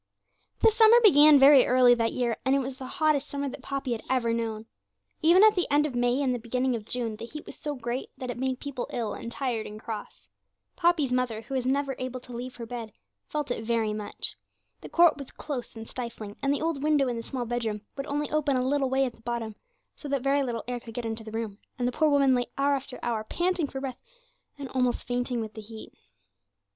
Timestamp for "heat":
7.27-7.45, 25.61-25.93